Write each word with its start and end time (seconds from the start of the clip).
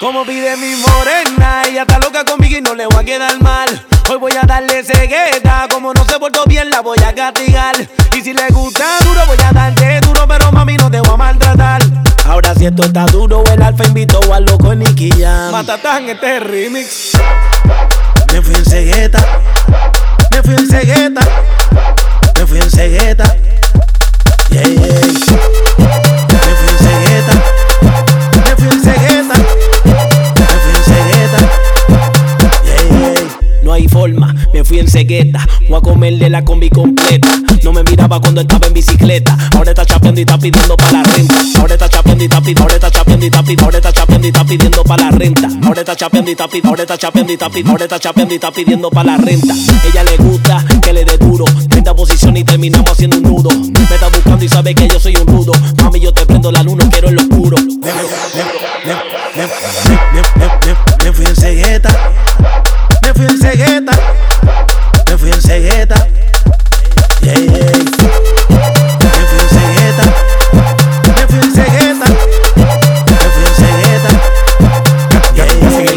Como 0.00 0.24
pide 0.24 0.56
mi 0.56 0.76
morena, 0.76 1.62
ella 1.66 1.82
está 1.82 1.98
loca 1.98 2.24
conmigo 2.24 2.56
y 2.56 2.60
no 2.60 2.72
le 2.76 2.86
voy 2.86 3.02
a 3.02 3.04
quedar 3.04 3.40
mal. 3.40 3.68
Hoy 4.08 4.16
voy 4.18 4.32
a 4.40 4.46
darle 4.46 4.84
cegueta, 4.84 5.66
como 5.68 5.92
no 5.92 6.04
se 6.04 6.20
portó 6.20 6.44
bien 6.46 6.70
la 6.70 6.82
voy 6.82 6.98
a 7.04 7.12
castigar. 7.12 7.74
Y 8.16 8.20
si 8.20 8.32
le 8.32 8.46
gusta 8.50 8.84
duro, 9.04 9.20
voy 9.26 9.36
a 9.44 9.50
darte 9.50 10.00
duro, 10.02 10.24
pero 10.28 10.52
mami 10.52 10.76
no 10.76 10.88
te 10.88 11.00
voy 11.00 11.14
a 11.14 11.16
maltratar. 11.16 11.82
Ahora 12.26 12.54
si 12.54 12.66
esto 12.66 12.84
está 12.84 13.06
duro, 13.06 13.42
el 13.52 13.60
alfa 13.60 13.86
invitó 13.86 14.20
al 14.32 14.44
loco 14.44 14.72
Nicky 14.72 15.10
Jam. 15.10 15.50
Matatán 15.50 16.08
este 16.08 16.38
remix. 16.38 17.10
Me 18.32 18.40
fui 18.40 18.54
en 18.54 18.64
cegueta, 18.64 19.18
me 20.30 20.42
fui 20.44 20.54
en 20.54 20.68
cegueta, 20.68 21.22
me 22.36 22.46
fui 22.46 22.58
en 22.60 22.70
cegueta. 22.70 23.27
Fui 34.68 34.78
en 34.80 34.88
cegueta, 34.88 35.48
voy 35.66 35.78
a 35.78 35.80
comerle 35.80 36.28
la 36.28 36.44
combi 36.44 36.68
completa. 36.68 37.26
No 37.64 37.72
me 37.72 37.82
miraba 37.82 38.20
cuando 38.20 38.42
estaba 38.42 38.66
en 38.66 38.74
bicicleta. 38.74 39.36
Ahora 39.56 39.70
está 39.70 39.86
chapeando 39.86 40.20
y 40.20 40.24
está 40.24 40.38
pidiendo 40.38 40.76
para 40.76 40.92
la 40.92 41.02
renta. 41.04 41.34
Ahora 41.58 41.72
está 41.72 41.88
chapeando 41.88 42.22
y 42.22 42.26
está 42.26 42.40
pidiendo, 42.40 42.62
ahora 42.62 42.74
está 42.74 42.90
chapeando 42.90 43.24
y 43.24 43.28
está 43.28 43.42
pidiendo, 43.42 43.64
ahora 43.64 43.78
está 43.78 43.92
chapeando 43.92 44.26
y 44.26 44.30
está 44.30 44.44
pidiendo 44.44 44.84
para 44.84 45.04
la 45.04 45.10
renta. 45.10 45.48
Ahora 45.64 45.80
está 45.80 45.96
chapeando 45.96 46.30
y 46.30 46.32
está 46.32 46.48
pidiendo, 46.48 46.68
ahora 46.68 46.82
está 46.82 46.98
chapeando 46.98 47.32
y 47.32 47.34
está 47.34 47.48
pidiendo, 47.48 47.70
ahora 47.70 47.84
está 47.84 47.98
chapeando 47.98 48.34
y 48.34 48.36
está 48.36 48.50
pidiendo 48.52 48.90
para 48.90 49.04
la 49.06 49.16
renta. 49.16 49.54
Ella 49.90 50.04
le 50.04 50.16
gusta 50.18 50.64
que 50.82 50.92
le 50.92 51.04
dé 51.06 51.16
duro. 51.16 51.46
30 51.46 51.94
posición 51.94 52.36
y 52.36 52.44
terminamos 52.44 52.90
haciendo 52.90 53.16
un 53.16 53.22
nudo. 53.22 53.50
Me 53.50 53.94
está 53.94 54.08
buscando 54.08 54.44
y 54.44 54.48
sabe 54.50 54.74
que 54.74 54.86
yo 54.86 55.00
soy 55.00 55.16
un 55.16 55.26
rudo. 55.26 55.52
Mami, 55.82 55.98
yo 55.98 56.12
te 56.12 56.26
prendo 56.26 56.52
la 56.52 56.62
luna, 56.62 56.86
quiero 56.90 57.10
lo 57.10 57.22
oscuro. 57.22 57.56
Me 61.02 61.12
fui 61.12 61.24
en 61.24 61.36
cegueta 61.36 61.90
me 63.08 63.14
fui 63.14 63.26
en 63.26 63.38
cegueta, 63.38 63.92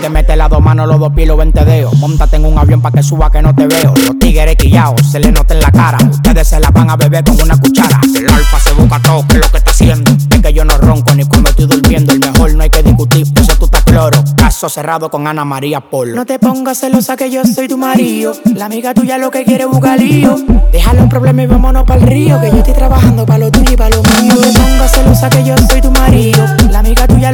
Que 0.00 0.08
mete 0.08 0.34
las 0.34 0.48
dos 0.48 0.62
manos, 0.62 0.88
los 0.88 0.98
dos 0.98 1.12
pies, 1.12 1.28
los 1.28 1.36
20 1.36 1.62
dedos. 1.62 1.92
En 2.32 2.44
un 2.46 2.56
avión 2.58 2.80
pa' 2.80 2.90
que 2.90 3.02
suba 3.02 3.30
que 3.30 3.42
no 3.42 3.54
te 3.54 3.66
veo. 3.66 3.92
Los 4.06 4.18
tigres 4.18 4.56
quillados, 4.56 5.00
se 5.10 5.18
le 5.18 5.30
nota 5.30 5.52
en 5.52 5.60
la 5.60 5.70
cara. 5.70 5.98
Ustedes 6.10 6.48
se 6.48 6.58
la 6.58 6.70
van 6.70 6.88
a 6.88 6.96
beber 6.96 7.22
con 7.22 7.40
una 7.42 7.56
cuchara. 7.60 8.00
El 8.16 8.28
alfa 8.28 8.58
se 8.60 8.72
busca 8.72 8.98
todo, 9.02 9.26
que 9.26 9.34
es 9.34 9.40
lo 9.40 9.50
que 9.50 9.58
está 9.58 9.70
haciendo. 9.72 10.10
Es 10.10 10.40
que 10.40 10.52
yo 10.54 10.64
no 10.64 10.78
ronco 10.78 11.14
ni 11.14 11.24
cuando 11.24 11.50
estoy 11.50 11.66
durmiendo. 11.66 12.12
El 12.12 12.20
mejor 12.20 12.54
no 12.54 12.62
hay 12.62 12.70
que 12.70 12.82
discutir, 12.82 13.26
pues 13.34 13.46
tú 13.58 13.66
estás 13.66 13.84
cloro. 13.84 14.22
Caso 14.36 14.68
cerrado 14.68 15.10
con 15.10 15.26
Ana 15.26 15.44
María 15.44 15.80
Polo. 15.80 16.16
No 16.16 16.24
te 16.24 16.38
pongas 16.38 16.78
celosa 16.78 17.16
que 17.16 17.30
yo 17.30 17.44
soy 17.44 17.68
tu 17.68 17.76
marido. 17.76 18.32
La 18.54 18.66
amiga 18.66 18.94
tuya 18.94 19.18
lo 19.18 19.30
que 19.30 19.44
quiere 19.44 19.64
es 19.64 20.00
lío. 20.00 20.36
Déjalo 20.72 21.02
un 21.02 21.08
problema 21.08 21.42
y 21.42 21.46
vámonos 21.46 21.84
para 21.84 22.00
el 22.00 22.06
río. 22.06 22.40
Que 22.40 22.50
yo 22.50 22.58
estoy 22.58 22.74
trabajando 22.74 23.26
para 23.26 23.40
lo 23.40 23.50
tuyo 23.50 23.72
y 23.72 23.76
para 23.76 23.90
lo 23.90 24.02
mío. 24.02 24.34
No 24.34 24.40
te 24.40 24.52
pongas 24.52 24.92
celosa 24.92 25.28
que 25.28 25.44
yo 25.44 25.54
soy 25.68 25.80
tu 25.82 25.90
marido. 25.90 26.44
La 26.70 26.78
amiga 26.78 27.06
tuya 27.06 27.29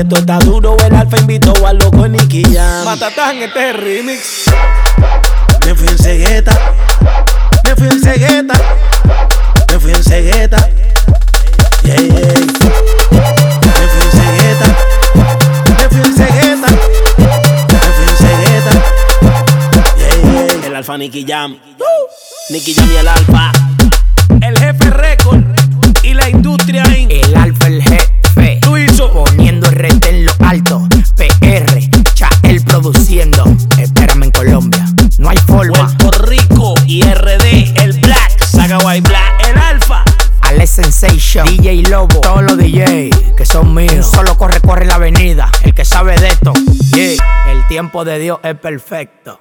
esto 0.00 0.16
está 0.16 0.38
duro, 0.38 0.76
el 0.84 0.94
alfa 0.94 1.18
invitó 1.18 1.66
al 1.66 1.78
loco 1.78 2.06
Nicky 2.06 2.44
Jam. 2.54 2.84
Matatán 2.84 3.36
este 3.42 3.72
remix. 3.72 4.44
Me 5.66 5.74
fui 5.74 5.88
en 5.88 5.98
cegueta, 5.98 6.58
me 7.64 7.74
fui 7.76 7.88
en 7.88 8.00
cegueta, 8.00 8.54
me 9.72 9.80
fui 9.80 9.92
en 9.92 10.02
cegueta. 10.04 10.68
Yeah, 11.82 11.96
yeah. 11.96 12.48
alfa 20.78 20.96
Nicky 20.96 21.24
Jam. 21.26 21.58
Nicky 22.50 22.72
Jam 22.72 22.88
y 22.92 22.96
el 22.96 23.08
alfa. 23.08 23.50
El 24.40 24.56
jefe 24.58 24.77
DJ 41.18 41.82
Lobo, 41.88 42.20
todos 42.20 42.42
los 42.42 42.56
DJ 42.56 43.10
que 43.36 43.44
son 43.44 43.74
míos. 43.74 44.06
Solo 44.06 44.38
corre, 44.38 44.60
corre 44.60 44.86
la 44.86 44.94
avenida, 44.94 45.50
el 45.64 45.74
que 45.74 45.84
sabe 45.84 46.14
de 46.16 46.28
esto. 46.28 46.52
Yeah. 46.94 47.16
El 47.50 47.66
tiempo 47.66 48.04
de 48.04 48.20
Dios 48.20 48.38
es 48.44 48.54
perfecto. 48.54 49.40